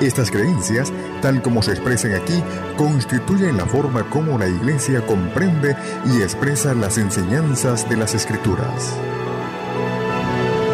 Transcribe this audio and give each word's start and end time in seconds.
estas 0.00 0.30
creencias, 0.30 0.92
tal 1.22 1.40
como 1.40 1.62
se 1.62 1.72
expresan 1.72 2.14
aquí, 2.14 2.42
constituyen 2.76 3.56
la 3.56 3.66
forma 3.66 4.08
como 4.10 4.38
la 4.38 4.48
Iglesia 4.48 5.04
comprende 5.06 5.74
y 6.06 6.22
expresa 6.22 6.74
las 6.74 6.98
enseñanzas 6.98 7.88
de 7.88 7.96
las 7.96 8.14
Escrituras. 8.14 8.96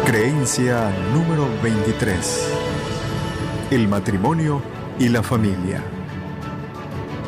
Creencia 0.05 0.91
número 1.13 1.47
23. 1.63 2.49
El 3.71 3.87
matrimonio 3.87 4.61
y 4.99 5.07
la 5.07 5.23
familia. 5.23 5.81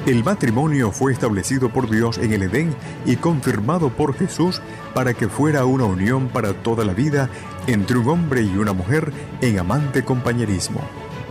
El 0.06 0.24
matrimonio 0.24 0.92
fue 0.92 1.14
establecido 1.14 1.70
por 1.70 1.90
Dios 1.90 2.20
en 2.20 2.34
el 2.34 2.44
Edén 2.44 2.76
y 3.06 3.16
confirmado 3.16 3.90
por 3.90 4.14
Jesús 4.14 4.62
para 4.94 5.16
que 5.16 5.30
fuera 5.30 5.66
una 5.66 5.86
unión 5.86 6.28
para 6.28 6.54
toda 6.54 6.86
la 6.86 6.94
vida 6.94 7.30
entre 7.66 7.98
un 7.98 8.10
hombre 8.10 8.44
y 8.44 8.56
una 8.58 8.74
mujer 8.74 9.12
en 9.42 9.58
amante 9.58 10.04
compañerismo. 10.04 10.82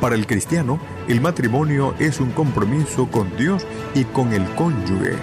Para 0.05 0.17
el 0.17 0.27
cristiano, 0.27 0.79
el 1.09 1.23
matrimonio 1.23 1.95
es 1.99 2.21
un 2.21 2.31
compromiso 2.33 3.11
con 3.11 3.35
Dios 3.39 3.67
y 3.95 4.05
con 4.05 4.35
el 4.35 4.45
cónyuge. 4.51 5.15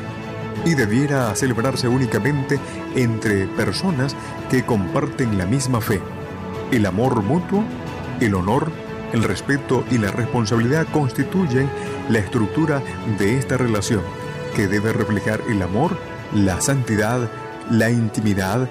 y 0.65 0.73
debiera 0.73 1.35
celebrarse 1.35 1.87
únicamente 1.87 2.59
entre 2.95 3.45
personas 3.45 4.15
que 4.49 4.65
comparten 4.65 5.37
la 5.37 5.45
misma 5.45 5.81
fe. 5.81 6.01
El 6.71 6.87
amor 6.87 7.21
mutuo, 7.21 7.63
el 8.21 8.33
honor, 8.33 8.71
el 9.13 9.21
respeto 9.21 9.83
y 9.91 9.99
la 9.99 10.09
responsabilidad 10.09 10.87
constituyen 10.91 11.69
la 12.09 12.17
estructura 12.17 12.81
de 13.19 13.37
esta 13.37 13.57
relación, 13.57 14.01
que 14.55 14.67
debe 14.67 14.93
reflejar 14.93 15.41
el 15.47 15.61
amor, 15.61 15.95
la 16.33 16.59
santidad, 16.59 17.29
la 17.69 17.91
intimidad 17.91 18.67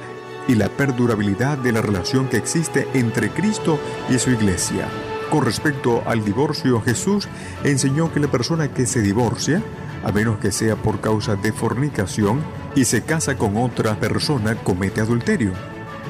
y 0.48 0.56
la 0.56 0.70
perdurabilidad 0.70 1.56
de 1.58 1.70
la 1.70 1.82
relación 1.82 2.26
que 2.26 2.36
existe 2.36 2.88
entre 2.94 3.30
Cristo 3.30 3.78
y 4.08 4.18
su 4.18 4.30
iglesia. 4.30 4.88
Con 5.30 5.44
respecto 5.44 6.02
al 6.06 6.24
divorcio, 6.24 6.82
Jesús 6.82 7.28
enseñó 7.62 8.12
que 8.12 8.18
la 8.18 8.28
persona 8.28 8.66
que 8.74 8.84
se 8.84 9.00
divorcia, 9.00 9.62
a 10.04 10.10
menos 10.10 10.38
que 10.38 10.50
sea 10.50 10.74
por 10.74 11.00
causa 11.00 11.36
de 11.36 11.52
fornicación, 11.52 12.40
y 12.74 12.84
se 12.84 13.02
casa 13.02 13.36
con 13.36 13.56
otra 13.56 13.94
persona, 14.00 14.56
comete 14.56 15.00
adulterio. 15.00 15.52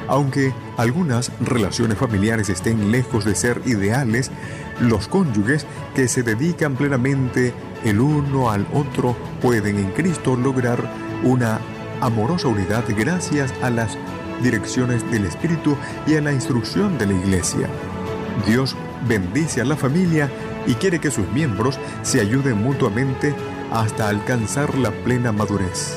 Aunque 0.08 0.54
algunas 0.78 1.30
relaciones 1.40 1.98
familiares 1.98 2.48
estén 2.48 2.90
lejos 2.90 3.26
de 3.26 3.34
ser 3.34 3.60
ideales, 3.66 4.30
los 4.80 5.06
cónyuges 5.06 5.66
que 5.94 6.08
se 6.08 6.22
dedican 6.22 6.74
plenamente 6.76 7.52
el 7.84 8.00
uno 8.00 8.50
al 8.50 8.66
otro 8.72 9.14
pueden 9.42 9.78
en 9.78 9.90
Cristo 9.92 10.34
lograr 10.34 10.90
una 11.22 11.60
amorosa 12.00 12.48
unidad 12.48 12.84
gracias 12.96 13.52
a 13.62 13.68
las 13.68 13.98
direcciones 14.42 15.08
del 15.10 15.26
Espíritu 15.26 15.76
y 16.06 16.14
a 16.14 16.22
la 16.22 16.32
instrucción 16.32 16.96
de 16.96 17.06
la 17.06 17.12
Iglesia. 17.12 17.68
Dios 18.46 18.74
bendice 19.08 19.60
a 19.60 19.64
la 19.64 19.76
familia 19.76 20.30
y 20.66 20.74
quiere 20.74 20.98
que 21.00 21.10
sus 21.10 21.28
miembros 21.32 21.78
se 22.02 22.20
ayuden 22.20 22.62
mutuamente 22.62 23.34
hasta 23.72 24.08
alcanzar 24.08 24.76
la 24.76 24.90
plena 24.90 25.32
madurez. 25.32 25.96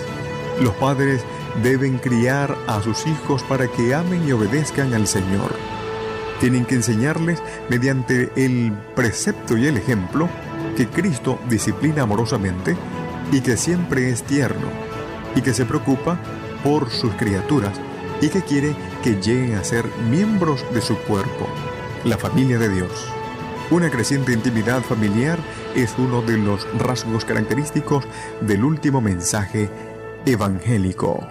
Los 0.62 0.74
padres 0.76 1.22
deben 1.62 1.98
criar 1.98 2.56
a 2.68 2.82
sus 2.82 3.06
hijos 3.06 3.44
para 3.44 3.68
que 3.68 3.94
amen 3.94 4.28
y 4.28 4.32
obedezcan 4.32 4.94
al 4.94 5.08
Señor. 5.08 5.56
Tienen 6.40 6.66
que 6.66 6.76
enseñarles 6.76 7.42
mediante 7.70 8.32
el 8.36 8.74
precepto 8.96 9.58
y 9.58 9.68
el 9.68 9.78
ejemplo 9.78 10.30
que 10.76 10.88
Cristo 10.88 11.40
disciplina 11.50 12.04
amorosamente 12.04 12.76
y 13.32 13.42
que 13.42 13.58
siempre 13.58 14.10
es 14.10 14.24
tierno 14.24 14.68
y 15.36 15.42
que 15.42 15.54
se 15.54 15.66
preocupa 15.66 16.20
por 16.64 16.90
sus 16.90 17.14
criaturas 17.14 17.74
y 18.22 18.30
que 18.30 18.42
quiere 18.42 18.76
que 19.04 19.16
lleguen 19.22 19.56
a 19.56 19.64
ser 19.64 19.86
miembros 20.10 20.64
de 20.74 20.82
su 20.82 20.96
cuerpo, 21.00 21.48
la 22.06 22.18
familia 22.18 22.58
de 22.58 22.70
Dios. 22.70 22.92
Una 23.72 23.90
creciente 23.90 24.34
intimidad 24.34 24.82
familiar 24.82 25.40
es 25.76 25.96
uno 25.98 26.22
de 26.22 26.38
los 26.38 26.68
rasgos 26.78 27.26
característicos 27.26 28.06
del 28.42 28.64
último 28.64 29.02
mensaje 29.02 29.70
evangélico. 30.26 31.26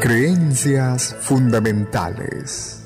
Creencias 0.00 1.16
fundamentales. 1.20 2.84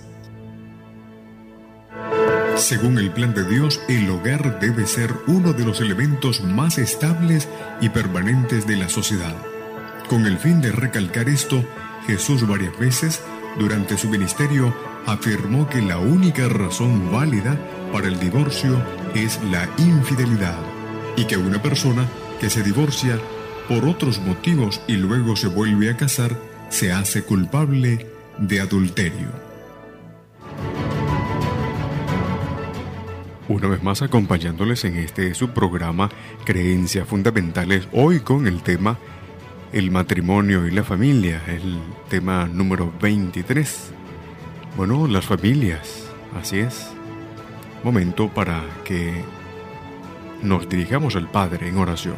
Según 2.57 2.99
el 2.99 3.13
plan 3.13 3.35
de 3.35 3.45
Dios, 3.45 3.81
el 3.89 4.11
hogar 4.11 4.59
debe 4.59 4.87
ser 4.87 5.15
uno 5.29 5.53
de 5.53 5.65
los 5.65 5.81
elementos 5.81 6.43
más 6.43 6.79
estables 6.79 7.49
y 7.81 7.89
permanentes 7.89 8.67
de 8.67 8.77
la 8.77 8.89
sociedad. 8.89 9.37
Con 10.09 10.27
el 10.27 10.39
fin 10.39 10.61
de 10.61 10.73
recalcar 10.73 11.29
esto, 11.29 11.65
Jesús 12.07 12.47
varias 12.49 12.77
veces 12.79 13.21
durante 13.59 13.97
su 13.97 14.09
ministerio 14.09 14.75
afirmó 15.09 15.67
que 15.71 15.81
la 15.81 15.99
única 15.99 16.49
razón 16.51 17.11
válida 17.11 17.59
para 17.93 18.09
el 18.09 18.21
divorcio 18.21 18.77
es 19.15 19.43
la 19.45 19.67
infidelidad 19.79 20.59
y 21.17 21.25
que 21.25 21.39
una 21.39 21.63
persona 21.63 22.07
que 22.39 22.51
se 22.51 22.63
divorcia 22.63 23.19
por 23.69 23.87
otros 23.87 24.21
motivos 24.21 24.83
y 24.87 24.97
luego 24.97 25.35
se 25.35 25.49
vuelve 25.49 25.91
a 25.91 25.97
casar 25.97 26.39
se 26.69 26.93
hace 26.93 27.23
culpable 27.23 28.07
de 28.37 28.61
adulterio. 28.61 29.29
Una 33.49 33.69
vez 33.69 33.83
más 33.83 34.03
acompañándoles 34.03 34.85
en 34.85 34.99
este 34.99 35.33
subprograma 35.33 36.11
Creencias 36.45 37.09
Fundamentales, 37.09 37.89
hoy 37.93 38.21
con 38.21 38.47
el 38.47 38.63
tema 38.63 38.99
El 39.73 39.91
matrimonio 39.91 40.67
y 40.67 40.71
la 40.71 40.85
familia, 40.85 41.43
el 41.47 41.79
tema 42.11 42.47
número 42.47 42.93
23. 43.01 43.95
Bueno, 44.79 45.09
las 45.09 45.27
familias, 45.27 46.09
así 46.37 46.61
es. 46.61 46.93
Momento 47.83 48.29
para 48.29 48.63
que 48.85 49.25
nos 50.41 50.69
dirijamos 50.69 51.17
al 51.17 51.29
Padre 51.29 51.69
en 51.69 51.79
oración. 51.79 52.15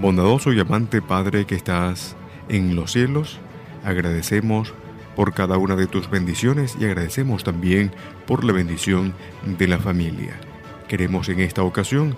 Bondadoso 0.00 0.52
y 0.52 0.58
amante 0.58 1.00
Padre 1.00 1.44
que 1.44 1.54
estás 1.54 2.16
en 2.48 2.74
los 2.74 2.90
cielos, 2.90 3.38
agradecemos 3.84 4.74
por 5.14 5.34
cada 5.34 5.56
una 5.56 5.76
de 5.76 5.86
tus 5.86 6.10
bendiciones 6.10 6.76
y 6.80 6.84
agradecemos 6.84 7.44
también 7.44 7.92
por 8.26 8.42
la 8.42 8.52
bendición 8.52 9.14
de 9.46 9.68
la 9.68 9.78
familia. 9.78 10.34
Queremos 10.88 11.28
en 11.28 11.38
esta 11.38 11.62
ocasión, 11.62 12.16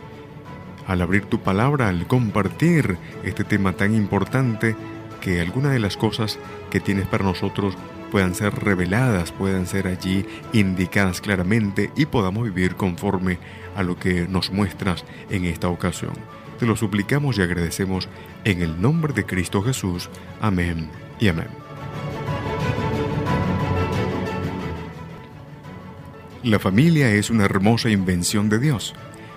al 0.87 1.03
abrir 1.03 1.27
tu 1.27 1.41
palabra, 1.41 1.89
al 1.89 2.07
compartir 2.07 2.97
este 3.25 3.45
tema 3.45 3.75
tan 3.75 3.95
importante, 3.95 4.75
que 5.21 5.43
algunas 5.43 5.73
de 5.73 5.81
las 5.81 5.99
cosas 5.99 6.39
que 6.71 6.81
tienes 6.81 7.07
para 7.07 7.25
nosotros 7.25 7.77
puedan 8.11 8.35
ser 8.35 8.55
reveladas, 8.55 9.33
puedan 9.33 9.67
ser 9.67 9.87
allí 9.87 10.27
indicadas 10.53 11.21
claramente 11.21 11.91
y 11.97 12.07
podamos 12.07 12.45
vivir 12.45 12.77
conforme 12.77 13.39
a 13.77 13.83
lo 13.83 13.99
que 13.99 14.27
nos 14.29 14.51
muestras 14.51 15.05
en 15.31 15.45
esta 15.45 15.69
ocasión. 15.69 16.13
Te 16.59 16.67
lo 16.67 16.77
suplicamos 16.77 17.39
y 17.39 17.43
agradecemos 17.43 18.09
en 18.45 18.61
el 18.61 18.83
nombre 18.83 19.15
de 19.15 19.25
Cristo 19.25 19.63
Jesús. 19.63 20.11
Amén 20.41 20.91
y 21.19 21.29
amén. 21.29 21.49
La 26.43 26.59
familia 26.59 27.11
es 27.13 27.29
una 27.31 27.45
hermosa 27.45 27.91
invención 27.91 28.49
de 28.49 28.59
Dios. 28.59 28.95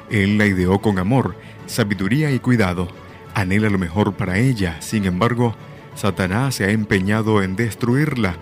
Él 0.10 0.38
la 0.38 0.46
ideó 0.46 0.80
con 0.80 1.00
amor, 1.00 1.36
sabiduría 1.66 2.32
y 2.32 2.40
cuidado. 2.40 2.88
Anhela 3.36 3.70
lo 3.70 3.78
mejor 3.78 4.14
para 4.14 4.38
ella. 4.38 4.82
Sin 4.82 5.06
embargo, 5.06 5.56
Satanás 5.96 6.56
se 6.56 6.66
ha 6.66 6.70
empeñado 6.70 7.44
en 7.44 7.56
destruirla. 7.56 8.38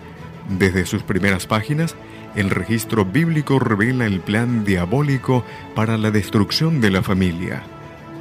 Desde 0.48 0.86
sus 0.86 1.02
primeras 1.02 1.46
páginas, 1.46 1.96
el 2.34 2.50
registro 2.50 3.04
bíblico 3.04 3.58
revela 3.58 4.06
el 4.06 4.20
plan 4.20 4.64
diabólico 4.64 5.44
para 5.74 5.96
la 5.98 6.10
destrucción 6.10 6.80
de 6.80 6.90
la 6.90 7.02
familia. 7.02 7.62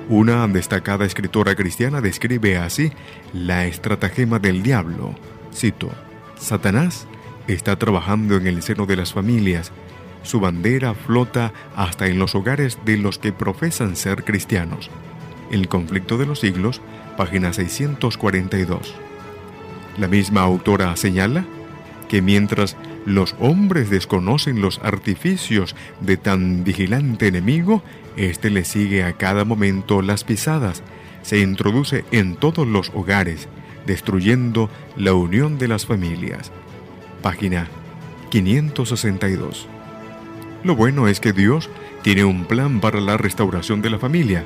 Una 0.10 0.48
destacada 0.48 1.06
escritora 1.06 1.56
cristiana 1.56 2.02
describe 2.02 2.58
así 2.58 2.92
la 3.34 3.66
estratagema 3.66 4.40
del 4.40 4.64
diablo. 4.64 5.16
Cito, 5.54 5.90
Satanás 6.38 7.08
está 7.48 7.78
trabajando 7.78 8.36
en 8.36 8.48
el 8.48 8.62
seno 8.62 8.86
de 8.86 8.98
las 8.98 9.14
familias 9.14 9.72
su 10.24 10.40
bandera 10.40 10.94
flota 10.94 11.52
hasta 11.76 12.08
en 12.08 12.20
los 12.20 12.36
hogares 12.36 12.78
de 12.86 12.98
los 12.98 13.18
que 13.18 13.34
profesan 13.34 13.96
ser 13.96 14.24
cristianos. 14.24 14.90
El 15.52 15.68
conflicto 15.68 16.18
de 16.18 16.26
los 16.26 16.40
siglos, 16.40 16.82
página 17.18 17.54
642. 17.54 18.96
La 19.98 20.08
misma 20.08 20.42
autora 20.42 20.96
señala 20.96 21.46
que 22.12 22.22
mientras 22.22 22.76
los 23.06 23.38
hombres 23.40 23.90
desconocen 23.90 24.62
los 24.62 24.80
artificios 24.84 25.78
de 26.02 26.18
tan 26.18 26.66
vigilante 26.66 27.28
enemigo, 27.28 27.84
éste 28.18 28.50
le 28.50 28.66
sigue 28.66 29.06
a 29.06 29.14
cada 29.14 29.46
momento 29.46 30.02
las 30.02 30.26
pisadas, 30.26 30.84
se 31.22 31.40
introduce 31.40 32.04
en 32.12 32.36
todos 32.36 32.68
los 32.68 32.92
hogares, 32.94 33.48
destruyendo 33.86 34.70
la 34.98 35.14
unión 35.14 35.58
de 35.58 35.70
las 35.70 35.86
familias. 35.86 36.52
Página 37.22 37.70
562. 38.30 39.70
Lo 40.66 40.76
bueno 40.76 41.08
es 41.08 41.22
que 41.22 41.32
Dios 41.32 41.70
tiene 42.02 42.26
un 42.26 42.44
plan 42.44 42.82
para 42.82 43.00
la 43.00 43.16
restauración 43.16 43.82
de 43.82 43.90
la 43.90 44.00
familia. 44.00 44.44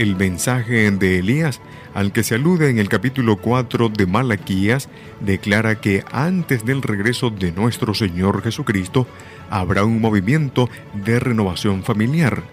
El 0.00 0.16
mensaje 0.16 0.90
de 0.90 1.18
Elías, 1.18 1.60
al 1.92 2.10
que 2.10 2.22
se 2.22 2.36
alude 2.36 2.70
en 2.70 2.78
el 2.78 2.88
capítulo 2.88 3.36
4 3.36 3.90
de 3.90 4.06
Malaquías, 4.06 4.88
declara 5.20 5.78
que 5.82 6.04
antes 6.10 6.64
del 6.64 6.80
regreso 6.80 7.28
de 7.28 7.52
nuestro 7.52 7.92
Señor 7.92 8.42
Jesucristo 8.42 9.06
habrá 9.50 9.84
un 9.84 10.00
movimiento 10.00 10.70
de 10.94 11.20
renovación 11.20 11.82
familiar. 11.82 12.44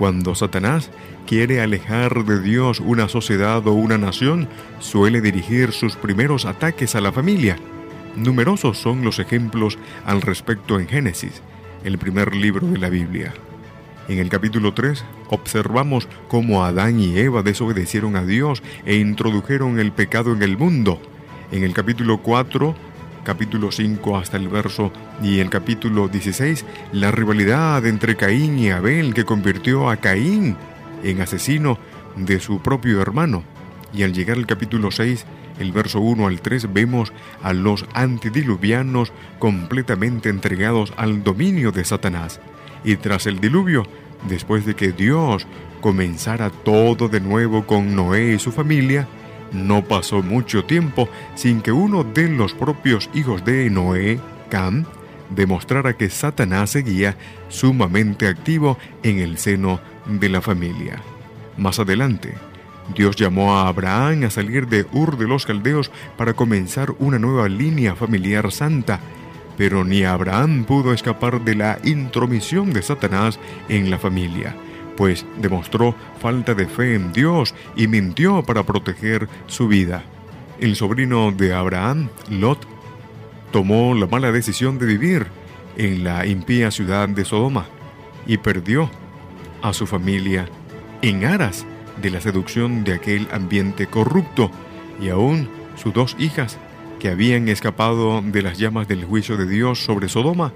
Cuando 0.00 0.34
Satanás 0.34 0.90
quiere 1.28 1.60
alejar 1.60 2.24
de 2.24 2.42
Dios 2.42 2.80
una 2.80 3.08
sociedad 3.08 3.64
o 3.68 3.72
una 3.72 3.96
nación, 3.96 4.48
suele 4.80 5.20
dirigir 5.20 5.70
sus 5.70 5.94
primeros 5.94 6.44
ataques 6.44 6.96
a 6.96 7.00
la 7.00 7.12
familia. 7.12 7.56
Numerosos 8.16 8.78
son 8.78 9.04
los 9.04 9.20
ejemplos 9.20 9.78
al 10.04 10.22
respecto 10.22 10.80
en 10.80 10.88
Génesis 10.88 11.40
el 11.84 11.98
primer 11.98 12.34
libro 12.34 12.66
de 12.66 12.78
la 12.78 12.88
Biblia. 12.88 13.32
En 14.10 14.18
el 14.18 14.28
capítulo 14.28 14.74
3 14.74 15.04
observamos 15.28 16.08
cómo 16.26 16.64
Adán 16.64 16.98
y 16.98 17.16
Eva 17.16 17.44
desobedecieron 17.44 18.16
a 18.16 18.24
Dios 18.24 18.60
e 18.84 18.96
introdujeron 18.96 19.78
el 19.78 19.92
pecado 19.92 20.32
en 20.32 20.42
el 20.42 20.58
mundo. 20.58 21.00
En 21.52 21.62
el 21.62 21.72
capítulo 21.72 22.18
4, 22.18 22.74
capítulo 23.22 23.70
5 23.70 24.16
hasta 24.16 24.36
el 24.36 24.48
verso 24.48 24.90
y 25.22 25.38
el 25.38 25.48
capítulo 25.48 26.08
16, 26.08 26.64
la 26.90 27.12
rivalidad 27.12 27.86
entre 27.86 28.16
Caín 28.16 28.58
y 28.58 28.72
Abel 28.72 29.14
que 29.14 29.24
convirtió 29.24 29.88
a 29.88 29.98
Caín 29.98 30.56
en 31.04 31.20
asesino 31.20 31.78
de 32.16 32.40
su 32.40 32.60
propio 32.60 33.00
hermano. 33.00 33.44
Y 33.94 34.02
al 34.02 34.12
llegar 34.12 34.38
al 34.38 34.46
capítulo 34.48 34.90
6, 34.90 35.24
el 35.60 35.70
verso 35.70 36.00
1 36.00 36.26
al 36.26 36.40
3, 36.40 36.72
vemos 36.72 37.12
a 37.44 37.52
los 37.52 37.86
antidiluvianos 37.94 39.12
completamente 39.38 40.30
entregados 40.30 40.92
al 40.96 41.22
dominio 41.22 41.70
de 41.70 41.84
Satanás. 41.84 42.40
Y 42.82 42.96
tras 42.96 43.26
el 43.26 43.40
diluvio, 43.40 43.86
después 44.28 44.66
de 44.66 44.74
que 44.74 44.92
Dios 44.92 45.46
comenzara 45.80 46.50
todo 46.50 47.08
de 47.08 47.20
nuevo 47.20 47.66
con 47.66 47.94
Noé 47.94 48.34
y 48.34 48.38
su 48.38 48.52
familia, 48.52 49.08
no 49.52 49.82
pasó 49.84 50.22
mucho 50.22 50.64
tiempo 50.64 51.08
sin 51.34 51.60
que 51.60 51.72
uno 51.72 52.04
de 52.04 52.28
los 52.28 52.54
propios 52.54 53.10
hijos 53.14 53.44
de 53.44 53.68
Noé, 53.70 54.20
Cam, 54.48 54.84
demostrara 55.30 55.96
que 55.96 56.10
Satanás 56.10 56.70
seguía 56.70 57.16
sumamente 57.48 58.26
activo 58.26 58.78
en 59.02 59.18
el 59.18 59.38
seno 59.38 59.80
de 60.06 60.28
la 60.28 60.40
familia. 60.40 61.00
Más 61.56 61.78
adelante, 61.78 62.34
Dios 62.94 63.16
llamó 63.16 63.56
a 63.56 63.68
Abraham 63.68 64.24
a 64.24 64.30
salir 64.30 64.66
de 64.66 64.86
Ur 64.92 65.16
de 65.16 65.28
los 65.28 65.46
Caldeos 65.46 65.90
para 66.16 66.34
comenzar 66.34 66.92
una 66.98 67.18
nueva 67.18 67.48
línea 67.48 67.94
familiar 67.94 68.50
santa, 68.50 69.00
pero 69.60 69.84
ni 69.84 70.04
Abraham 70.04 70.64
pudo 70.64 70.94
escapar 70.94 71.44
de 71.44 71.54
la 71.54 71.78
intromisión 71.84 72.72
de 72.72 72.80
Satanás 72.80 73.38
en 73.68 73.90
la 73.90 73.98
familia, 73.98 74.56
pues 74.96 75.26
demostró 75.36 75.94
falta 76.18 76.54
de 76.54 76.66
fe 76.66 76.94
en 76.94 77.12
Dios 77.12 77.54
y 77.76 77.86
mintió 77.86 78.42
para 78.42 78.62
proteger 78.62 79.28
su 79.48 79.68
vida. 79.68 80.02
El 80.60 80.76
sobrino 80.76 81.30
de 81.30 81.52
Abraham, 81.52 82.08
Lot, 82.30 82.66
tomó 83.52 83.92
la 83.94 84.06
mala 84.06 84.32
decisión 84.32 84.78
de 84.78 84.86
vivir 84.86 85.26
en 85.76 86.04
la 86.04 86.24
impía 86.24 86.70
ciudad 86.70 87.10
de 87.10 87.26
Sodoma 87.26 87.66
y 88.26 88.38
perdió 88.38 88.90
a 89.60 89.74
su 89.74 89.86
familia 89.86 90.48
en 91.02 91.26
aras 91.26 91.66
de 92.00 92.08
la 92.08 92.22
seducción 92.22 92.82
de 92.82 92.94
aquel 92.94 93.28
ambiente 93.30 93.88
corrupto 93.88 94.50
y 95.02 95.10
aún 95.10 95.50
sus 95.76 95.92
dos 95.92 96.16
hijas 96.18 96.58
que 97.00 97.08
habían 97.08 97.48
escapado 97.48 98.22
de 98.22 98.42
las 98.42 98.58
llamas 98.58 98.86
del 98.86 99.04
juicio 99.04 99.36
de 99.36 99.48
Dios 99.48 99.82
sobre 99.82 100.08
Sodoma 100.08 100.52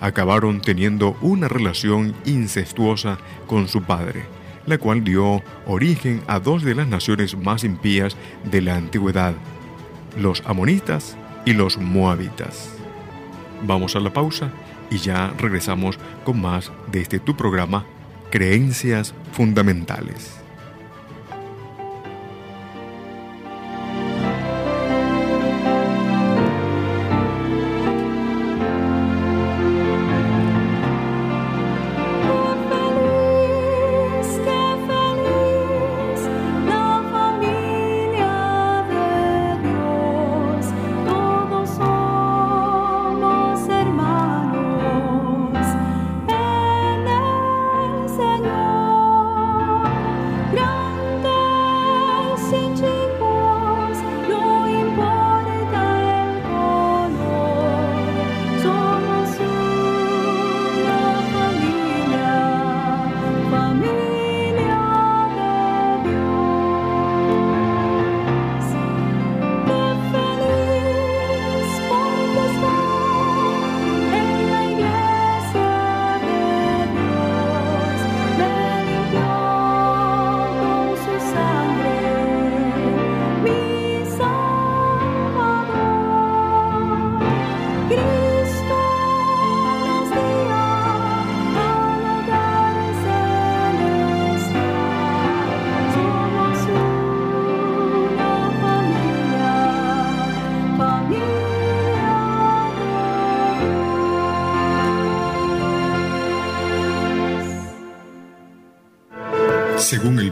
acabaron 0.00 0.60
teniendo 0.60 1.16
una 1.22 1.48
relación 1.48 2.14
incestuosa 2.24 3.18
con 3.46 3.66
su 3.66 3.82
padre, 3.82 4.26
la 4.66 4.78
cual 4.78 5.02
dio 5.02 5.42
origen 5.66 6.22
a 6.28 6.38
dos 6.38 6.62
de 6.62 6.76
las 6.76 6.86
naciones 6.86 7.36
más 7.36 7.64
impías 7.64 8.16
de 8.44 8.60
la 8.60 8.76
antigüedad, 8.76 9.34
los 10.16 10.42
amonitas 10.46 11.16
y 11.44 11.54
los 11.54 11.78
moabitas. 11.78 12.70
Vamos 13.64 13.96
a 13.96 14.00
la 14.00 14.12
pausa 14.12 14.52
y 14.90 14.98
ya 14.98 15.34
regresamos 15.38 15.98
con 16.22 16.40
más 16.40 16.70
de 16.92 17.00
este 17.00 17.18
tu 17.18 17.34
programa, 17.34 17.84
Creencias 18.30 19.14
Fundamentales. 19.32 20.47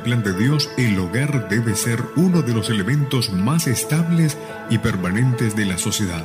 Plan 0.06 0.22
de 0.22 0.32
Dios, 0.34 0.70
el 0.76 0.96
hogar 1.00 1.48
debe 1.48 1.74
ser 1.74 2.00
uno 2.14 2.40
de 2.40 2.54
los 2.54 2.70
elementos 2.70 3.32
más 3.32 3.66
estables 3.66 4.38
y 4.70 4.78
permanentes 4.78 5.56
de 5.56 5.66
la 5.66 5.78
sociedad. 5.78 6.24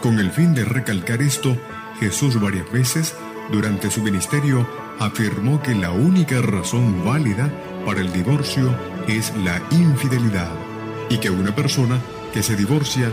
Con 0.00 0.20
el 0.20 0.30
fin 0.30 0.54
de 0.54 0.64
recalcar 0.64 1.20
esto, 1.20 1.56
Jesús 1.98 2.40
varias 2.40 2.70
veces 2.70 3.16
durante 3.50 3.90
su 3.90 4.00
ministerio 4.00 4.64
afirmó 5.00 5.60
que 5.60 5.74
la 5.74 5.90
única 5.90 6.40
razón 6.40 7.04
válida 7.04 7.50
para 7.84 8.00
el 8.00 8.12
divorcio 8.12 8.72
es 9.08 9.36
la 9.38 9.60
infidelidad 9.72 10.52
y 11.08 11.18
que 11.18 11.30
una 11.30 11.52
persona 11.52 11.98
que 12.32 12.44
se 12.44 12.54
divorcia 12.54 13.10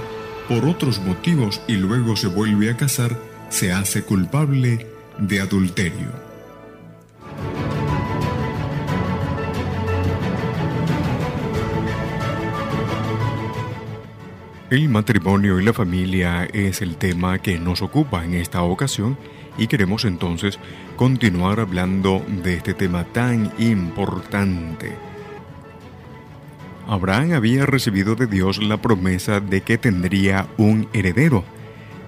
por 0.48 0.66
otros 0.66 1.00
motivos 1.00 1.60
y 1.68 1.74
luego 1.74 2.16
se 2.16 2.28
vuelve 2.28 2.70
a 2.70 2.78
casar 2.78 3.18
se 3.50 3.74
hace 3.74 4.04
culpable 4.04 4.86
de 5.18 5.42
adulterio. 5.42 6.27
El 14.70 14.90
matrimonio 14.90 15.62
y 15.62 15.64
la 15.64 15.72
familia 15.72 16.44
es 16.44 16.82
el 16.82 16.98
tema 16.98 17.40
que 17.40 17.58
nos 17.58 17.82
ocupa 17.82 18.26
en 18.26 18.34
esta 18.34 18.64
ocasión 18.64 19.18
y 19.58 19.68
queremos 19.68 20.04
entonces 20.04 20.60
continuar 20.98 21.62
hablando 21.62 22.22
de 22.44 22.56
este 22.56 22.74
tema 22.74 23.06
tan 23.06 23.54
importante. 23.60 24.94
Abraham 26.86 27.32
había 27.32 27.66
recibido 27.66 28.16
de 28.16 28.28
Dios 28.28 28.62
la 28.62 28.82
promesa 28.82 29.40
de 29.40 29.62
que 29.62 29.78
tendría 29.78 30.48
un 30.58 30.90
heredero, 30.92 31.46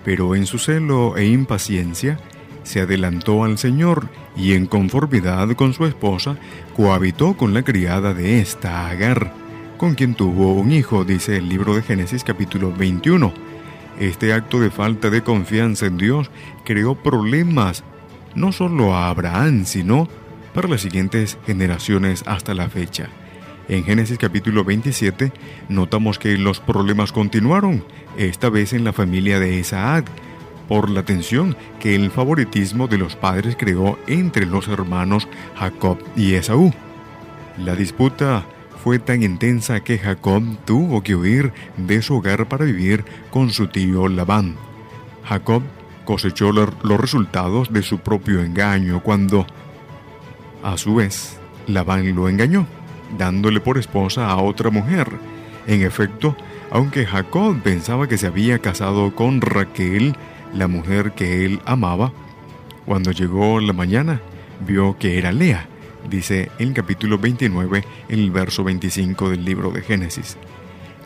pero 0.03 0.35
en 0.35 0.45
su 0.45 0.59
celo 0.59 1.15
e 1.15 1.27
impaciencia 1.27 2.19
se 2.63 2.81
adelantó 2.81 3.45
al 3.45 3.57
Señor 3.57 4.09
y 4.35 4.51
en 4.51 4.65
conformidad 4.65 5.47
con 5.55 5.73
su 5.73 5.85
esposa 5.85 6.37
cohabitó 6.75 7.37
con 7.37 7.53
la 7.53 7.63
criada 7.63 8.13
de 8.13 8.41
esta 8.41 8.89
Agar 8.89 9.48
con 9.79 9.95
quien 9.95 10.13
tuvo 10.13 10.55
un 10.55 10.73
hijo, 10.73 11.05
dice 11.05 11.37
el 11.37 11.47
libro 11.47 11.73
de 11.73 11.81
Génesis 11.81 12.25
capítulo 12.25 12.73
21. 12.73 13.31
Este 13.97 14.33
acto 14.33 14.59
de 14.59 14.71
falta 14.71 15.09
de 15.09 15.23
confianza 15.23 15.85
en 15.85 15.97
Dios 15.97 16.29
creó 16.65 16.95
problemas 16.95 17.85
no 18.35 18.51
solo 18.51 18.93
a 18.93 19.07
Abraham, 19.07 19.63
sino 19.63 20.09
para 20.53 20.67
las 20.67 20.81
siguientes 20.81 21.37
generaciones 21.45 22.23
hasta 22.25 22.53
la 22.53 22.67
fecha. 22.67 23.07
En 23.69 23.85
Génesis 23.85 24.17
capítulo 24.17 24.65
27 24.65 25.31
notamos 25.69 26.19
que 26.19 26.37
los 26.37 26.59
problemas 26.59 27.13
continuaron, 27.13 27.85
esta 28.17 28.49
vez 28.49 28.73
en 28.73 28.83
la 28.83 28.91
familia 28.91 29.39
de 29.39 29.55
Isaac, 29.55 30.11
por 30.67 30.89
la 30.89 31.03
tensión 31.03 31.55
que 31.79 31.95
el 31.95 32.11
favoritismo 32.11 32.89
de 32.89 32.97
los 32.97 33.15
padres 33.15 33.55
creó 33.57 33.97
entre 34.07 34.45
los 34.45 34.67
hermanos 34.67 35.29
Jacob 35.55 35.99
y 36.17 36.33
Esaú. 36.33 36.73
La 37.57 37.75
disputa 37.75 38.45
fue 38.83 38.99
tan 38.99 39.23
intensa 39.23 39.81
que 39.81 39.97
Jacob 39.97 40.43
tuvo 40.65 41.03
que 41.03 41.15
huir 41.15 41.51
de 41.77 42.01
su 42.01 42.15
hogar 42.15 42.47
para 42.47 42.65
vivir 42.65 43.03
con 43.29 43.49
su 43.49 43.67
tío 43.67 44.07
Labán. 44.07 44.55
Jacob 45.25 45.63
cosechó 46.05 46.51
los 46.51 46.99
resultados 46.99 47.71
de 47.71 47.83
su 47.83 47.99
propio 47.99 48.41
engaño 48.41 49.03
cuando, 49.03 49.45
a 50.63 50.77
su 50.77 50.95
vez, 50.95 51.37
Labán 51.67 52.15
lo 52.15 52.29
engañó, 52.29 52.65
dándole 53.17 53.59
por 53.59 53.77
esposa 53.77 54.29
a 54.29 54.37
otra 54.37 54.69
mujer. 54.69 55.07
En 55.67 55.83
efecto, 55.83 56.35
aunque 56.71 57.05
Jacob 57.05 57.61
pensaba 57.61 58.07
que 58.07 58.17
se 58.17 58.27
había 58.27 58.59
casado 58.59 59.13
con 59.13 59.41
Raquel, 59.41 60.15
la 60.53 60.67
mujer 60.67 61.11
que 61.11 61.45
él 61.45 61.61
amaba, 61.65 62.11
cuando 62.85 63.11
llegó 63.11 63.59
la 63.59 63.73
mañana, 63.73 64.21
vio 64.65 64.97
que 64.97 65.19
era 65.19 65.31
Lea, 65.31 65.67
dice 66.09 66.51
el 66.59 66.73
capítulo 66.73 67.17
29, 67.17 67.85
el 68.09 68.31
verso 68.31 68.63
25 68.63 69.29
del 69.29 69.45
libro 69.45 69.71
de 69.71 69.81
Génesis. 69.81 70.37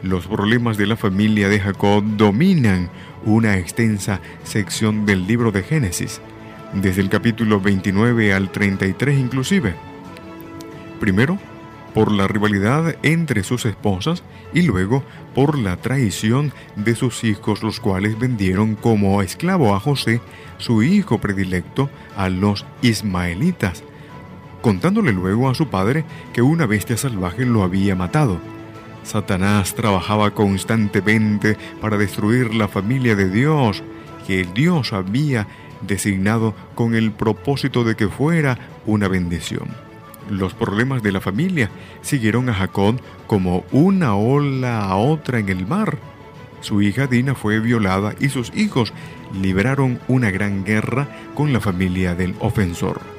Los 0.01 0.27
problemas 0.27 0.77
de 0.77 0.87
la 0.87 0.95
familia 0.95 1.49
de 1.49 1.59
Jacob 1.59 2.03
dominan 2.17 2.89
una 3.25 3.57
extensa 3.57 4.21
sección 4.43 5.05
del 5.05 5.27
libro 5.27 5.51
de 5.51 5.63
Génesis, 5.63 6.21
desde 6.73 7.01
el 7.01 7.09
capítulo 7.09 7.59
29 7.59 8.33
al 8.33 8.51
33 8.51 9.19
inclusive. 9.19 9.75
Primero, 10.99 11.37
por 11.93 12.11
la 12.11 12.27
rivalidad 12.27 12.95
entre 13.03 13.43
sus 13.43 13.65
esposas 13.65 14.23
y 14.53 14.63
luego 14.63 15.03
por 15.35 15.57
la 15.57 15.77
traición 15.77 16.51
de 16.75 16.95
sus 16.95 17.23
hijos, 17.23 17.61
los 17.61 17.79
cuales 17.79 18.17
vendieron 18.17 18.75
como 18.75 19.21
esclavo 19.21 19.75
a 19.75 19.79
José, 19.79 20.21
su 20.57 20.83
hijo 20.83 21.19
predilecto, 21.19 21.89
a 22.15 22.29
los 22.29 22.65
ismaelitas, 22.81 23.83
contándole 24.63 25.11
luego 25.11 25.49
a 25.49 25.55
su 25.55 25.67
padre 25.67 26.05
que 26.31 26.41
una 26.41 26.65
bestia 26.65 26.95
salvaje 26.95 27.45
lo 27.45 27.63
había 27.63 27.97
matado. 27.97 28.39
Satanás 29.03 29.75
trabajaba 29.75 30.31
constantemente 30.31 31.57
para 31.81 31.97
destruir 31.97 32.55
la 32.55 32.69
familia 32.69 33.15
de 33.15 33.29
Dios, 33.29 33.83
que 34.25 34.45
Dios 34.45 34.93
había 34.93 35.47
designado 35.81 36.55
con 36.75 36.95
el 36.95 37.11
propósito 37.11 37.83
de 37.83 37.95
que 37.95 38.07
fuera 38.07 38.57
una 38.85 39.09
bendición. 39.09 39.67
Los 40.29 40.53
problemas 40.53 41.03
de 41.03 41.11
la 41.11 41.19
familia 41.19 41.69
siguieron 42.01 42.47
a 42.47 42.53
Jacob 42.53 43.01
como 43.27 43.65
una 43.73 44.15
ola 44.15 44.85
a 44.85 44.95
otra 44.95 45.39
en 45.39 45.49
el 45.49 45.67
mar. 45.67 45.97
Su 46.61 46.81
hija 46.81 47.07
Dina 47.07 47.35
fue 47.35 47.59
violada 47.59 48.15
y 48.17 48.29
sus 48.29 48.55
hijos 48.55 48.93
libraron 49.33 49.99
una 50.07 50.31
gran 50.31 50.63
guerra 50.63 51.09
con 51.35 51.51
la 51.51 51.59
familia 51.59 52.15
del 52.15 52.33
ofensor. 52.39 53.12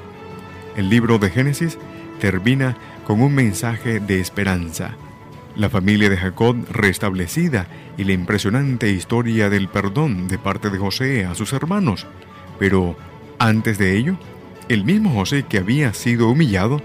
El 0.77 0.91
libro 0.91 1.19
de 1.19 1.31
Génesis 1.31 1.79
termina 2.21 2.77
con 3.07 3.21
un 3.21 3.35
mensaje 3.35 4.01
de 4.01 4.21
esperanza. 4.21 4.97
La 5.57 5.71
familia 5.71 6.11
de 6.11 6.17
Jacob 6.17 6.57
restablecida 6.71 7.69
y 7.97 8.03
la 8.03 8.13
impresionante 8.13 8.91
historia 8.91 9.51
del 9.51 9.69
perdón 9.69 10.27
de 10.27 10.37
parte 10.37 10.71
de 10.71 10.79
José 10.79 11.27
a 11.27 11.37
sus 11.37 11.53
hermanos. 11.53 12.07
Pero 12.59 12.97
antes 13.39 13.79
de 13.79 13.97
ello, 13.97 14.17
el 14.69 14.85
mismo 14.85 15.11
José 15.11 15.45
que 15.45 15.59
había 15.59 15.95
sido 15.95 16.29
humillado, 16.29 16.81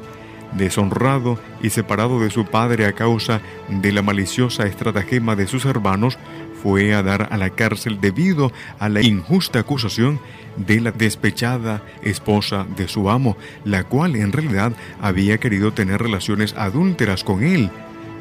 deshonrado 0.52 1.40
y 1.64 1.72
separado 1.72 2.20
de 2.20 2.30
su 2.30 2.46
padre 2.46 2.86
a 2.86 2.94
causa 2.94 3.42
de 3.70 3.92
la 3.92 4.04
maliciosa 4.04 4.68
estratagema 4.68 5.36
de 5.36 5.48
sus 5.48 5.66
hermanos, 5.66 6.20
fue 6.62 6.94
a 6.94 7.04
dar 7.04 7.30
a 7.32 7.38
la 7.38 7.50
cárcel 7.52 8.00
debido 8.02 8.52
a 8.80 8.90
la 8.90 9.02
injusta 9.02 9.60
acusación 9.60 10.20
de 10.58 10.82
la 10.82 10.92
despechada 10.92 11.84
esposa 12.02 12.66
de 12.76 12.88
su 12.88 13.10
amo, 13.10 13.38
la 13.64 13.84
cual 13.86 14.16
en 14.16 14.32
realidad 14.32 14.74
había 15.02 15.38
querido 15.38 15.72
tener 15.74 16.02
relaciones 16.02 16.54
adúlteras 16.58 17.24
con 17.24 17.44
él, 17.44 17.70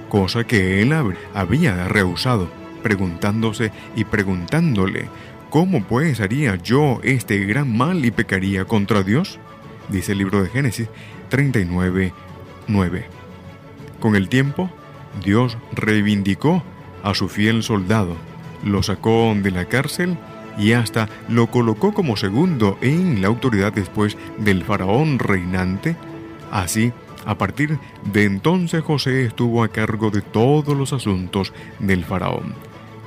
cosa 0.09 0.45
que 0.45 0.83
él 0.83 0.92
había 1.35 1.88
rehusado, 1.88 2.49
preguntándose 2.83 3.73
y 3.97 4.04
preguntándole, 4.04 5.09
¿cómo 5.50 5.83
pues 5.85 6.21
haría 6.21 6.57
yo 6.57 7.00
este 7.02 7.45
gran 7.45 7.76
mal 7.76 8.04
y 8.04 8.11
pecaría 8.11 8.64
contra 8.64 9.02
Dios? 9.02 9.38
Dice 9.88 10.12
el 10.12 10.18
libro 10.18 10.42
de 10.42 10.50
Génesis 10.50 10.88
39, 11.28 12.12
9. 12.68 13.07
Con 14.00 14.14
el 14.14 14.28
tiempo, 14.28 14.71
Dios 15.25 15.59
reivindicó 15.73 16.62
a 17.02 17.14
su 17.14 17.28
fiel 17.28 17.62
soldado, 17.62 18.16
lo 18.65 18.83
sacó 18.83 19.35
de 19.35 19.50
la 19.50 19.67
cárcel 19.67 20.17
y 20.59 20.73
hasta 20.73 21.09
lo 21.29 21.47
colocó 21.49 21.93
como 21.93 22.17
segundo 22.17 22.79
en 22.81 23.23
la 23.23 23.29
autoridad 23.29 23.73
después 23.73 24.17
del 24.38 24.65
faraón 24.65 25.19
reinante. 25.19 25.97
Así, 26.50 26.93
a 27.25 27.37
partir 27.37 27.79
de 28.12 28.25
entonces 28.25 28.83
José 28.83 29.25
estuvo 29.25 29.62
a 29.62 29.69
cargo 29.69 30.11
de 30.11 30.23
todos 30.23 30.77
los 30.77 30.93
asuntos 30.93 31.53
del 31.79 32.05
faraón. 32.05 32.55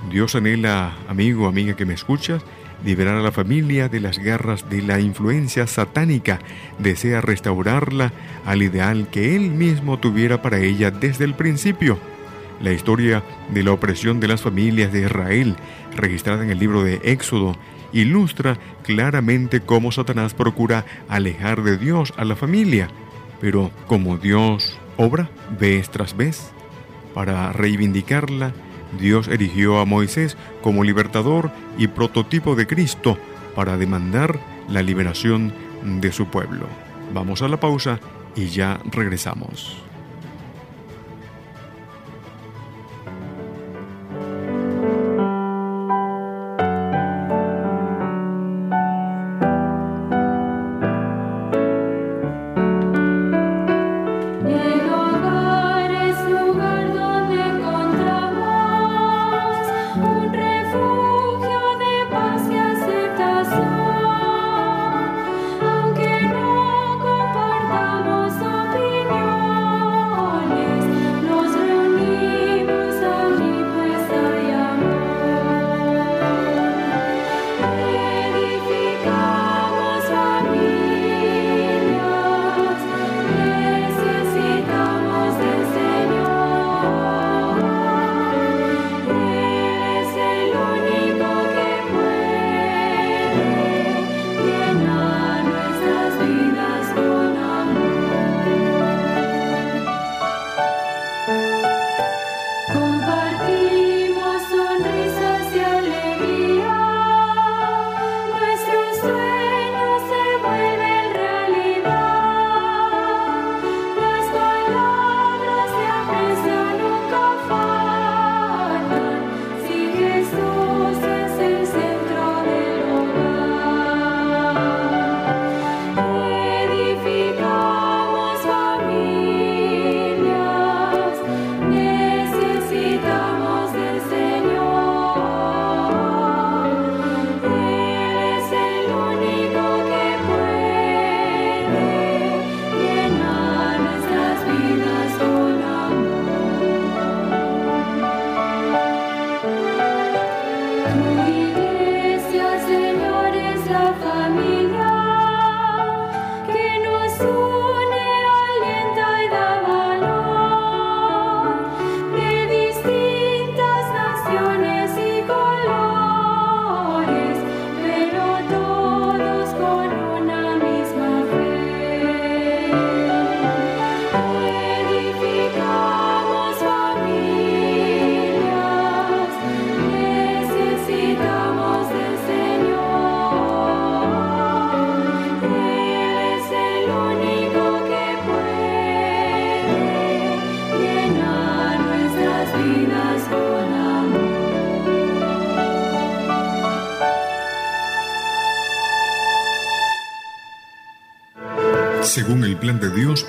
Dios 0.10 0.36
anhela, 0.36 0.94
amigo, 1.08 1.48
amiga 1.48 1.76
que 1.76 1.86
me 1.86 1.94
escuchas, 1.94 2.42
liberar 2.84 3.16
a 3.16 3.22
la 3.22 3.32
familia 3.32 3.90
de 3.90 4.00
las 4.00 4.18
garras 4.18 4.70
de 4.70 4.82
la 4.82 5.00
influencia 5.00 5.68
satánica, 5.68 6.40
desea 6.80 7.22
restaurarla 7.22 8.12
al 8.46 8.64
ideal 8.64 9.08
que 9.12 9.36
él 9.36 9.52
mismo 9.52 10.00
tuviera 10.00 10.42
para 10.42 10.60
ella 10.60 10.90
desde 10.92 11.26
el 11.26 11.36
principio. 11.36 12.00
La 12.64 12.72
historia 12.72 13.24
de 13.50 13.64
la 13.64 13.72
opresión 13.72 14.20
de 14.20 14.28
las 14.28 14.42
familias 14.42 14.92
de 14.92 15.02
Israel, 15.02 15.56
registrada 15.96 16.44
en 16.44 16.52
el 16.52 16.60
libro 16.60 16.84
de 16.84 17.02
Éxodo, 17.04 17.56
ilustra 17.92 18.58
claramente 18.84 19.62
cómo 19.62 19.92
Satanás 19.92 20.34
procura 20.34 20.86
alejar 21.10 21.64
de 21.64 21.78
Dios 21.78 22.14
a 22.18 22.26
la 22.26 22.36
familia, 22.36 22.88
pero 23.40 23.72
como 23.88 24.18
Dios 24.18 24.78
obra 24.98 25.30
vez 25.60 25.90
tras 25.90 26.16
vez, 26.16 26.52
para 27.14 27.52
reivindicarla, 27.52 28.54
Dios 29.00 29.28
erigió 29.28 29.80
a 29.80 29.86
Moisés 29.86 30.38
como 30.62 30.84
libertador 30.84 31.52
y 31.78 31.88
prototipo 31.88 32.56
de 32.56 32.68
Cristo 32.68 33.18
para 33.56 33.78
demandar 33.78 34.40
la 34.70 34.82
liberación 34.82 35.54
de 35.84 36.12
su 36.12 36.28
pueblo. 36.28 36.68
Vamos 37.14 37.42
a 37.42 37.48
la 37.48 37.60
pausa 37.60 38.00
y 38.36 38.48
ya 38.48 38.80
regresamos. 38.92 39.91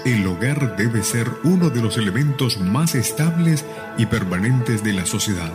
El 0.04 0.26
hogar 0.26 0.76
debe 0.76 1.02
ser 1.02 1.30
uno 1.44 1.70
de 1.70 1.82
los 1.82 1.96
elementos 1.96 2.58
más 2.58 2.94
estables 2.94 3.64
y 3.98 4.06
permanentes 4.06 4.82
de 4.82 4.92
la 4.92 5.06
sociedad. 5.06 5.52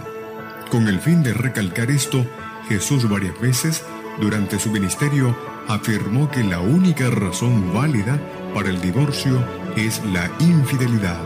Con 0.70 0.88
el 0.88 1.00
fin 1.00 1.24
de 1.24 1.34
recalcar 1.34 1.92
esto, 1.92 2.26
Jesús 2.68 3.08
varias 3.10 3.40
veces 3.40 3.84
durante 4.20 4.60
su 4.60 4.72
ministerio 4.72 5.38
afirmó 5.68 6.30
que 6.30 6.44
la 6.44 6.60
única 6.60 7.10
razón 7.10 7.74
válida 7.74 8.20
para 8.54 8.70
el 8.70 8.82
divorcio 8.82 9.44
es 9.76 10.04
la 10.06 10.32
infidelidad 10.40 11.22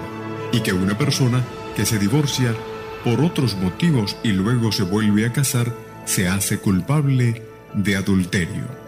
y 0.51 0.61
que 0.61 0.73
una 0.73 0.97
persona 0.97 1.43
que 1.75 1.85
se 1.85 1.97
divorcia 1.97 2.53
por 3.03 3.21
otros 3.21 3.55
motivos 3.55 4.17
y 4.23 4.31
luego 4.31 4.71
se 4.71 4.83
vuelve 4.83 5.25
a 5.25 5.33
casar 5.33 5.73
se 6.05 6.27
hace 6.27 6.59
culpable 6.59 7.43
de 7.73 7.95
adulterio. 7.95 8.80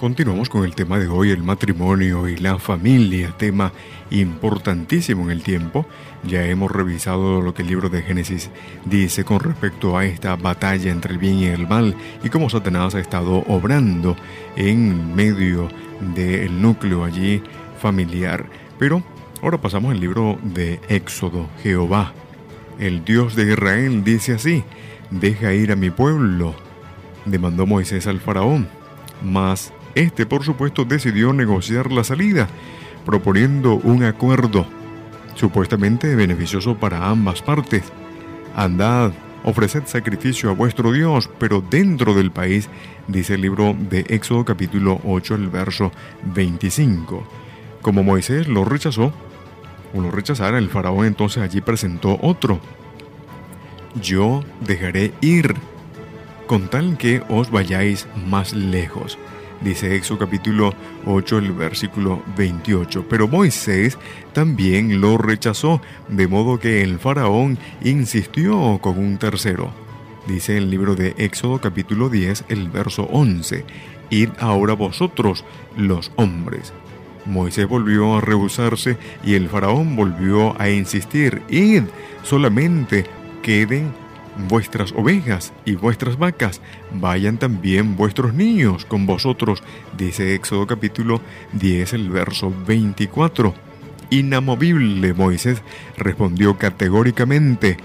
Continuamos 0.00 0.48
con 0.48 0.64
el 0.64 0.74
tema 0.74 0.98
de 0.98 1.08
hoy, 1.08 1.30
el 1.30 1.42
matrimonio 1.42 2.26
y 2.26 2.38
la 2.38 2.58
familia, 2.58 3.34
tema 3.36 3.70
importantísimo 4.10 5.24
en 5.24 5.30
el 5.30 5.42
tiempo. 5.42 5.84
Ya 6.24 6.46
hemos 6.46 6.72
revisado 6.72 7.42
lo 7.42 7.52
que 7.52 7.60
el 7.60 7.68
libro 7.68 7.90
de 7.90 8.00
Génesis 8.00 8.48
dice 8.86 9.24
con 9.24 9.40
respecto 9.40 9.98
a 9.98 10.06
esta 10.06 10.36
batalla 10.36 10.90
entre 10.90 11.12
el 11.12 11.18
bien 11.18 11.40
y 11.40 11.48
el 11.48 11.68
mal 11.68 11.94
y 12.24 12.30
cómo 12.30 12.48
Satanás 12.48 12.94
ha 12.94 13.00
estado 13.00 13.44
obrando 13.46 14.16
en 14.56 15.14
medio 15.14 15.68
del 16.14 16.62
núcleo 16.62 17.04
allí 17.04 17.42
familiar. 17.78 18.46
Pero 18.78 19.02
ahora 19.42 19.60
pasamos 19.60 19.92
al 19.92 20.00
libro 20.00 20.38
de 20.42 20.80
Éxodo. 20.88 21.46
Jehová, 21.62 22.14
el 22.78 23.04
Dios 23.04 23.36
de 23.36 23.52
Israel, 23.52 24.02
dice 24.02 24.32
así, 24.32 24.64
deja 25.10 25.52
ir 25.52 25.72
a 25.72 25.76
mi 25.76 25.90
pueblo. 25.90 26.54
Demandó 27.26 27.66
Moisés 27.66 28.06
al 28.06 28.20
faraón, 28.20 28.66
mas 29.22 29.74
este, 29.94 30.26
por 30.26 30.44
supuesto, 30.44 30.84
decidió 30.84 31.32
negociar 31.32 31.90
la 31.90 32.04
salida, 32.04 32.48
proponiendo 33.04 33.74
un 33.74 34.04
acuerdo 34.04 34.66
supuestamente 35.34 36.14
beneficioso 36.14 36.76
para 36.76 37.08
ambas 37.08 37.42
partes. 37.42 37.84
Andad, 38.54 39.12
ofreced 39.44 39.84
sacrificio 39.86 40.50
a 40.50 40.54
vuestro 40.54 40.92
Dios, 40.92 41.30
pero 41.38 41.60
dentro 41.60 42.14
del 42.14 42.30
país, 42.30 42.68
dice 43.08 43.34
el 43.34 43.42
libro 43.42 43.74
de 43.78 44.04
Éxodo 44.08 44.44
capítulo 44.44 45.00
8, 45.04 45.34
el 45.34 45.48
verso 45.48 45.92
25. 46.34 47.26
Como 47.80 48.02
Moisés 48.02 48.48
lo 48.48 48.64
rechazó, 48.64 49.12
o 49.94 50.00
lo 50.00 50.10
rechazara, 50.10 50.58
el 50.58 50.68
faraón 50.68 51.06
entonces 51.06 51.42
allí 51.42 51.60
presentó 51.60 52.18
otro. 52.22 52.60
Yo 54.00 54.44
dejaré 54.60 55.12
ir, 55.20 55.54
con 56.46 56.68
tal 56.68 56.96
que 56.96 57.22
os 57.28 57.50
vayáis 57.50 58.06
más 58.28 58.52
lejos 58.52 59.18
dice 59.60 59.94
Éxodo 59.94 60.18
capítulo 60.18 60.74
8, 61.06 61.38
el 61.38 61.52
versículo 61.52 62.22
28. 62.36 63.06
Pero 63.08 63.28
Moisés 63.28 63.98
también 64.32 65.00
lo 65.00 65.18
rechazó, 65.18 65.80
de 66.08 66.28
modo 66.28 66.58
que 66.58 66.82
el 66.82 66.98
faraón 66.98 67.58
insistió 67.82 68.78
con 68.80 68.98
un 68.98 69.18
tercero. 69.18 69.72
Dice 70.26 70.56
el 70.56 70.70
libro 70.70 70.94
de 70.94 71.14
Éxodo 71.18 71.60
capítulo 71.60 72.08
10, 72.08 72.44
el 72.48 72.68
verso 72.68 73.04
11. 73.10 73.64
Id 74.10 74.30
ahora 74.38 74.74
vosotros, 74.74 75.44
los 75.76 76.12
hombres. 76.16 76.72
Moisés 77.26 77.68
volvió 77.68 78.16
a 78.16 78.20
rehusarse 78.20 78.96
y 79.24 79.34
el 79.34 79.48
faraón 79.48 79.96
volvió 79.96 80.60
a 80.60 80.70
insistir. 80.70 81.42
Id, 81.48 81.84
solamente 82.22 83.06
queden 83.42 83.92
vuestras 84.48 84.92
ovejas 84.92 85.52
y 85.64 85.74
vuestras 85.74 86.18
vacas, 86.18 86.60
vayan 86.92 87.38
también 87.38 87.96
vuestros 87.96 88.34
niños 88.34 88.84
con 88.84 89.06
vosotros, 89.06 89.62
dice 89.96 90.34
Éxodo 90.34 90.66
capítulo 90.66 91.20
10, 91.52 91.92
el 91.94 92.10
verso 92.10 92.52
24. 92.66 93.54
Inamovible 94.10 95.14
Moisés 95.14 95.62
respondió 95.96 96.58
categóricamente, 96.58 97.76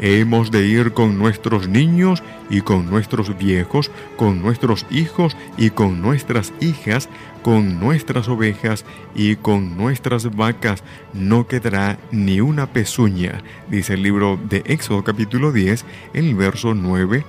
Hemos 0.00 0.50
de 0.50 0.66
ir 0.66 0.92
con 0.92 1.18
nuestros 1.18 1.68
niños 1.68 2.22
y 2.50 2.60
con 2.60 2.90
nuestros 2.90 3.36
viejos, 3.38 3.90
con 4.16 4.42
nuestros 4.42 4.86
hijos 4.90 5.36
y 5.56 5.70
con 5.70 6.02
nuestras 6.02 6.52
hijas, 6.60 7.08
con 7.42 7.78
nuestras 7.78 8.28
ovejas 8.28 8.84
y 9.14 9.36
con 9.36 9.76
nuestras 9.76 10.34
vacas. 10.34 10.82
No 11.12 11.46
quedará 11.46 11.98
ni 12.10 12.40
una 12.40 12.66
pezuña, 12.66 13.42
dice 13.68 13.94
el 13.94 14.02
libro 14.02 14.38
de 14.48 14.62
Éxodo 14.66 15.04
capítulo 15.04 15.52
10, 15.52 15.84
el 16.12 16.34
verso 16.34 16.74
9, 16.74 17.24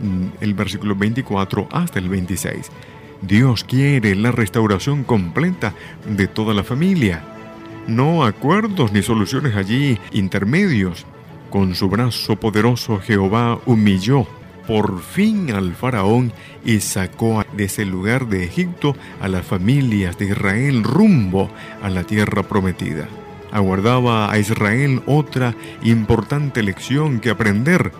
mm, 0.00 0.26
el 0.40 0.54
versículo 0.54 0.96
24 0.96 1.68
hasta 1.70 1.98
el 1.98 2.08
26. 2.08 2.70
Dios 3.22 3.64
quiere 3.64 4.14
la 4.14 4.32
restauración 4.32 5.02
completa 5.04 5.74
de 6.06 6.28
toda 6.28 6.54
la 6.54 6.62
familia. 6.62 7.22
No 7.86 8.24
acuerdos 8.24 8.92
ni 8.92 9.02
soluciones 9.02 9.56
allí 9.56 9.98
intermedios. 10.12 11.06
Con 11.50 11.74
su 11.74 11.88
brazo 11.88 12.36
poderoso 12.36 12.98
Jehová 12.98 13.58
humilló 13.64 14.26
por 14.66 15.00
fin 15.00 15.50
al 15.50 15.74
faraón 15.74 16.30
y 16.62 16.80
sacó 16.80 17.42
de 17.56 17.64
ese 17.64 17.86
lugar 17.86 18.26
de 18.26 18.44
Egipto 18.44 18.94
a 19.18 19.28
las 19.28 19.46
familias 19.46 20.18
de 20.18 20.26
Israel 20.26 20.84
rumbo 20.84 21.50
a 21.82 21.88
la 21.88 22.04
tierra 22.04 22.42
prometida. 22.42 23.08
Aguardaba 23.50 24.30
a 24.30 24.38
Israel 24.38 25.02
otra 25.06 25.54
importante 25.82 26.62
lección 26.62 27.18
que 27.18 27.30
aprender, 27.30 27.92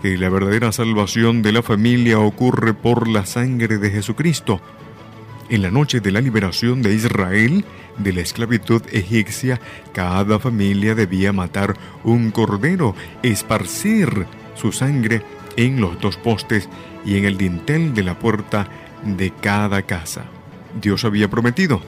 que 0.00 0.16
la 0.16 0.30
verdadera 0.30 0.72
salvación 0.72 1.42
de 1.42 1.52
la 1.52 1.62
familia 1.62 2.20
ocurre 2.20 2.72
por 2.72 3.06
la 3.06 3.26
sangre 3.26 3.76
de 3.76 3.90
Jesucristo. 3.90 4.62
En 5.50 5.60
la 5.60 5.70
noche 5.70 6.00
de 6.00 6.10
la 6.10 6.22
liberación 6.22 6.80
de 6.80 6.94
Israel, 6.94 7.66
de 7.98 8.12
la 8.12 8.20
esclavitud 8.20 8.82
egipcia, 8.92 9.60
cada 9.92 10.38
familia 10.38 10.94
debía 10.94 11.32
matar 11.32 11.76
un 12.04 12.30
cordero, 12.30 12.94
esparcir 13.22 14.26
su 14.54 14.72
sangre 14.72 15.22
en 15.56 15.80
los 15.80 16.00
dos 16.00 16.16
postes 16.16 16.68
y 17.04 17.16
en 17.16 17.24
el 17.24 17.36
dintel 17.36 17.94
de 17.94 18.04
la 18.04 18.18
puerta 18.18 18.68
de 19.04 19.30
cada 19.30 19.82
casa. 19.82 20.24
Dios 20.80 21.04
había 21.04 21.28
prometido, 21.28 21.82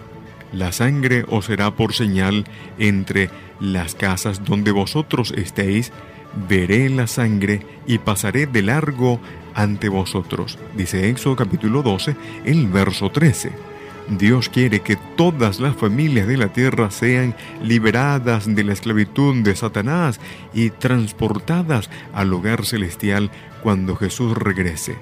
la 0.52 0.72
sangre 0.72 1.24
os 1.28 1.46
será 1.46 1.70
por 1.76 1.94
señal 1.94 2.44
entre 2.78 3.30
las 3.60 3.94
casas 3.94 4.44
donde 4.44 4.72
vosotros 4.72 5.32
estéis, 5.36 5.92
veré 6.48 6.88
la 6.88 7.06
sangre 7.06 7.62
y 7.86 7.98
pasaré 7.98 8.46
de 8.46 8.62
largo 8.62 9.20
ante 9.54 9.88
vosotros. 9.88 10.58
Dice 10.76 11.08
Éxodo 11.08 11.36
capítulo 11.36 11.82
12, 11.82 12.16
el 12.44 12.66
verso 12.68 13.10
13. 13.10 13.69
Dios 14.10 14.48
quiere 14.48 14.80
que 14.80 14.96
todas 14.96 15.60
las 15.60 15.76
familias 15.76 16.26
de 16.26 16.36
la 16.36 16.48
tierra 16.48 16.90
sean 16.90 17.36
liberadas 17.62 18.52
de 18.52 18.64
la 18.64 18.72
esclavitud 18.72 19.36
de 19.44 19.54
Satanás 19.54 20.20
y 20.52 20.70
transportadas 20.70 21.88
al 22.12 22.32
hogar 22.32 22.66
celestial 22.66 23.30
cuando 23.62 23.94
Jesús 23.94 24.36
regrese. 24.36 24.96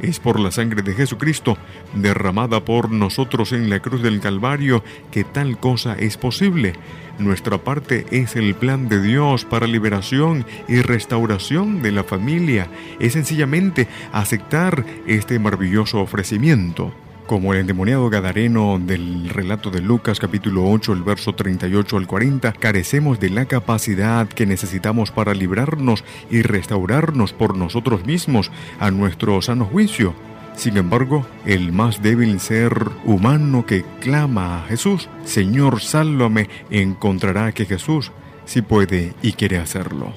Es 0.00 0.20
por 0.20 0.38
la 0.38 0.52
sangre 0.52 0.82
de 0.82 0.94
Jesucristo, 0.94 1.56
derramada 1.94 2.64
por 2.64 2.90
nosotros 2.90 3.50
en 3.52 3.68
la 3.68 3.80
cruz 3.80 4.02
del 4.02 4.20
Calvario, 4.20 4.84
que 5.10 5.24
tal 5.24 5.58
cosa 5.58 5.94
es 5.94 6.16
posible. 6.16 6.74
Nuestra 7.18 7.58
parte 7.58 8.06
es 8.10 8.36
el 8.36 8.54
plan 8.54 8.88
de 8.88 9.02
Dios 9.02 9.44
para 9.44 9.66
liberación 9.66 10.46
y 10.68 10.82
restauración 10.82 11.82
de 11.82 11.90
la 11.92 12.04
familia. 12.04 12.68
Es 13.00 13.14
sencillamente 13.14 13.88
aceptar 14.12 14.84
este 15.06 15.38
maravilloso 15.40 16.00
ofrecimiento. 16.00 16.92
Como 17.26 17.52
el 17.52 17.58
endemoniado 17.60 18.08
gadareno 18.08 18.78
del 18.80 19.28
relato 19.28 19.72
de 19.72 19.80
Lucas 19.80 20.20
capítulo 20.20 20.70
8, 20.70 20.92
el 20.92 21.02
verso 21.02 21.34
38 21.34 21.96
al 21.96 22.06
40, 22.06 22.52
carecemos 22.52 23.18
de 23.18 23.30
la 23.30 23.46
capacidad 23.46 24.28
que 24.28 24.46
necesitamos 24.46 25.10
para 25.10 25.34
librarnos 25.34 26.04
y 26.30 26.42
restaurarnos 26.42 27.32
por 27.32 27.56
nosotros 27.56 28.06
mismos 28.06 28.52
a 28.78 28.92
nuestro 28.92 29.42
sano 29.42 29.64
juicio. 29.64 30.14
Sin 30.54 30.76
embargo, 30.76 31.26
el 31.44 31.72
más 31.72 32.00
débil 32.00 32.38
ser 32.38 32.72
humano 33.04 33.66
que 33.66 33.84
clama 33.98 34.62
a 34.62 34.68
Jesús, 34.68 35.08
Señor, 35.24 35.80
sálvame, 35.80 36.48
encontrará 36.70 37.50
que 37.50 37.66
Jesús 37.66 38.12
sí 38.44 38.62
puede 38.62 39.14
y 39.20 39.32
quiere 39.32 39.58
hacerlo. 39.58 40.12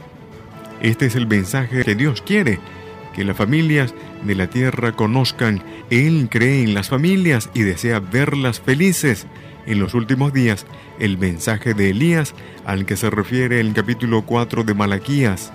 Este 0.79 1.07
es 1.07 1.15
el 1.15 1.25
mensaje 1.25 1.83
que 1.83 1.95
Dios 1.95 2.21
quiere 2.21 2.59
que 3.13 3.23
las 3.23 3.37
familias 3.37 3.93
de 4.23 4.35
la 4.35 4.47
tierra 4.47 4.91
conozcan. 4.93 5.63
Él 5.89 6.27
cree 6.29 6.63
en 6.63 6.73
las 6.73 6.89
familias 6.89 7.49
y 7.53 7.61
desea 7.61 7.99
verlas 7.99 8.59
felices. 8.59 9.27
En 9.65 9.79
los 9.79 9.93
últimos 9.93 10.33
días, 10.33 10.65
el 10.99 11.17
mensaje 11.17 11.73
de 11.73 11.91
Elías 11.91 12.33
al 12.65 12.85
que 12.85 12.97
se 12.97 13.09
refiere 13.09 13.59
el 13.59 13.73
capítulo 13.73 14.23
4 14.23 14.63
de 14.63 14.73
Malaquías, 14.73 15.51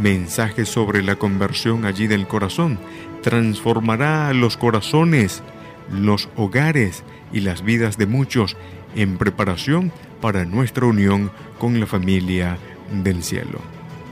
mensaje 0.00 0.64
sobre 0.64 1.02
la 1.02 1.16
conversión 1.16 1.84
allí 1.84 2.06
del 2.06 2.26
corazón, 2.26 2.78
transformará 3.22 4.32
los 4.32 4.56
corazones, 4.56 5.42
los 5.90 6.28
hogares 6.36 7.02
y 7.32 7.40
las 7.40 7.62
vidas 7.62 7.98
de 7.98 8.06
muchos 8.06 8.56
en 8.94 9.18
preparación 9.18 9.92
para 10.20 10.44
nuestra 10.44 10.86
unión 10.86 11.30
con 11.58 11.78
la 11.78 11.86
familia 11.86 12.58
del 13.02 13.22
cielo. 13.22 13.60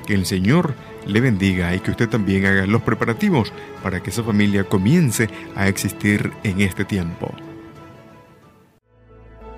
Que 0.06 0.14
el 0.14 0.26
Señor 0.26 0.74
le 1.06 1.20
bendiga 1.20 1.74
y 1.74 1.80
que 1.80 1.90
usted 1.90 2.08
también 2.08 2.46
haga 2.46 2.66
los 2.66 2.82
preparativos 2.82 3.52
para 3.82 4.02
que 4.02 4.10
esa 4.10 4.22
familia 4.22 4.64
comience 4.64 5.28
a 5.54 5.68
existir 5.68 6.32
en 6.42 6.60
este 6.60 6.84
tiempo. 6.84 7.32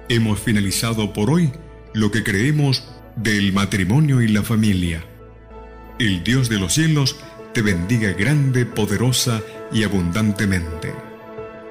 Hemos 0.08 0.40
finalizado 0.40 1.12
por 1.12 1.30
hoy 1.30 1.52
lo 1.94 2.10
que 2.10 2.24
creemos 2.24 2.88
del 3.16 3.52
matrimonio 3.52 4.22
y 4.22 4.28
la 4.28 4.42
familia. 4.42 5.04
El 5.98 6.22
Dios 6.22 6.48
de 6.48 6.58
los 6.58 6.74
cielos 6.74 7.16
te 7.52 7.62
bendiga 7.62 8.12
grande, 8.12 8.64
poderosa 8.64 9.42
y 9.72 9.82
abundantemente. 9.82 11.07